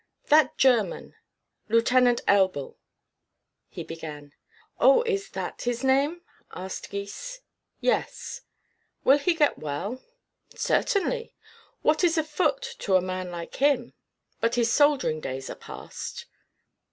"That 0.29 0.57
German, 0.57 1.13
Lieutenant 1.69 2.21
Elbl," 2.27 2.75
he 3.69 3.83
began. 3.83 4.33
"Oh, 4.79 5.03
is 5.03 5.29
that 5.29 5.61
his 5.61 5.83
name?" 5.83 6.23
asked 6.51 6.89
Gys. 6.89 7.41
"Yes. 7.81 8.41
Will 9.03 9.19
he 9.19 9.35
get 9.35 9.59
well?" 9.59 10.01
"Certainly. 10.55 11.35
What 11.83 12.03
is 12.03 12.17
a 12.17 12.23
foot, 12.23 12.63
to 12.79 12.95
a 12.95 12.99
man 13.01 13.29
like 13.29 13.57
him? 13.57 13.93
But 14.39 14.55
his 14.55 14.73
soldiering 14.73 15.19
days 15.19 15.51
are 15.51 15.55
past." 15.55 16.25